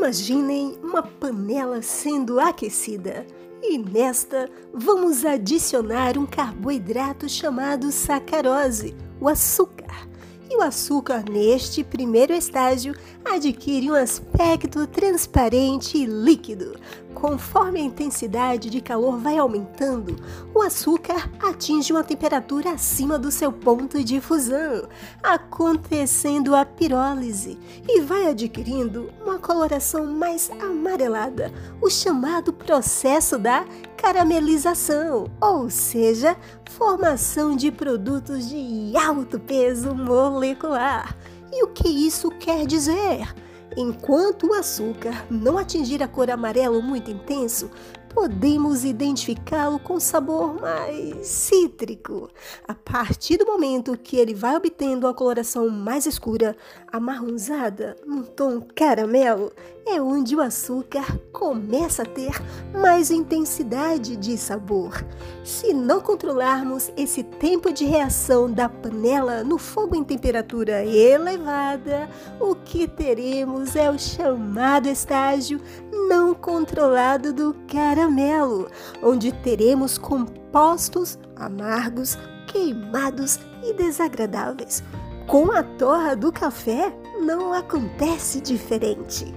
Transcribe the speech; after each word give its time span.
Imaginem 0.00 0.78
uma 0.82 1.02
panela 1.02 1.82
sendo 1.82 2.40
aquecida 2.40 3.26
e 3.62 3.76
nesta 3.76 4.48
vamos 4.72 5.26
adicionar 5.26 6.16
um 6.16 6.24
carboidrato 6.24 7.28
chamado 7.28 7.92
sacarose, 7.92 8.96
o 9.20 9.28
açúcar. 9.28 10.08
E 10.52 10.56
o 10.56 10.62
açúcar, 10.62 11.22
neste 11.30 11.84
primeiro 11.84 12.32
estágio, 12.32 12.96
adquire 13.24 13.88
um 13.88 13.94
aspecto 13.94 14.84
transparente 14.84 15.96
e 15.96 16.04
líquido. 16.04 16.76
Conforme 17.14 17.78
a 17.80 17.84
intensidade 17.84 18.68
de 18.68 18.80
calor 18.80 19.16
vai 19.16 19.38
aumentando, 19.38 20.16
o 20.52 20.60
açúcar 20.60 21.30
atinge 21.40 21.92
uma 21.92 22.02
temperatura 22.02 22.72
acima 22.72 23.16
do 23.16 23.30
seu 23.30 23.52
ponto 23.52 24.02
de 24.02 24.20
fusão, 24.20 24.88
acontecendo 25.22 26.56
a 26.56 26.64
pirólise, 26.64 27.56
e 27.88 28.00
vai 28.00 28.26
adquirindo 28.26 29.08
uma 29.24 29.38
coloração 29.38 30.04
mais 30.04 30.50
amarelada, 30.60 31.52
o 31.80 31.88
chamado 31.88 32.52
processo 32.52 33.38
da 33.38 33.64
caramelização, 34.00 35.26
ou 35.38 35.68
seja, 35.68 36.34
formação 36.70 37.54
de 37.54 37.70
produtos 37.70 38.48
de 38.48 38.96
alto 38.96 39.38
peso 39.38 39.94
molecular. 39.94 41.14
E 41.52 41.62
o 41.62 41.68
que 41.68 41.86
isso 41.86 42.30
quer 42.30 42.66
dizer? 42.66 43.28
Enquanto 43.76 44.48
o 44.48 44.54
açúcar 44.54 45.26
não 45.30 45.58
atingir 45.58 46.02
a 46.02 46.08
cor 46.08 46.30
amarelo 46.30 46.82
muito 46.82 47.10
intenso, 47.10 47.70
podemos 48.08 48.84
identificá-lo 48.84 49.78
com 49.78 50.00
sabor 50.00 50.60
mais 50.60 51.26
cítrico. 51.26 52.28
A 52.66 52.74
partir 52.74 53.36
do 53.36 53.46
momento 53.46 53.96
que 53.96 54.16
ele 54.16 54.34
vai 54.34 54.56
obtendo 54.56 55.06
uma 55.06 55.14
coloração 55.14 55.68
mais 55.68 56.06
escura, 56.06 56.56
amarronzada, 56.90 57.96
num 58.06 58.22
tom 58.22 58.60
caramelo, 58.74 59.52
é 59.92 60.00
onde 60.00 60.36
o 60.36 60.40
açúcar 60.40 61.18
começa 61.32 62.02
a 62.02 62.06
ter 62.06 62.30
mais 62.72 63.10
intensidade 63.10 64.16
de 64.16 64.38
sabor. 64.38 65.04
Se 65.44 65.72
não 65.74 66.00
controlarmos 66.00 66.92
esse 66.96 67.24
tempo 67.24 67.72
de 67.72 67.84
reação 67.84 68.50
da 68.50 68.68
panela 68.68 69.42
no 69.42 69.58
fogo 69.58 69.96
em 69.96 70.04
temperatura 70.04 70.84
elevada, 70.84 72.08
o 72.38 72.54
que 72.54 72.86
teremos 72.86 73.74
é 73.74 73.90
o 73.90 73.98
chamado 73.98 74.88
estágio 74.88 75.60
não 76.08 76.34
controlado 76.34 77.32
do 77.32 77.56
caramelo, 77.66 78.68
onde 79.02 79.32
teremos 79.32 79.98
compostos 79.98 81.18
amargos, 81.34 82.16
queimados 82.46 83.40
e 83.64 83.72
desagradáveis. 83.72 84.84
Com 85.26 85.50
a 85.50 85.64
torra 85.64 86.14
do 86.14 86.30
café, 86.30 86.92
não 87.20 87.52
acontece 87.52 88.40
diferente. 88.40 89.32